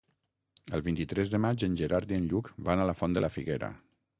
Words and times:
El 0.77 0.83
vint-i-tres 0.87 1.33
de 1.35 1.39
maig 1.45 1.65
en 1.69 1.75
Gerard 1.81 2.15
i 2.15 2.17
en 2.23 2.25
Lluc 2.33 2.51
van 2.71 2.81
a 2.81 2.89
la 2.93 2.97
Font 3.03 3.15
de 3.19 3.25
la 3.27 3.31
Figuera. 3.37 3.71